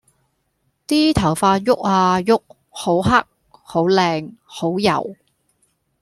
[0.87, 2.33] 啲頭髮郁啊郁，
[2.71, 3.11] 好黑！
[3.51, 4.33] 好靚！
[4.43, 5.15] 好柔！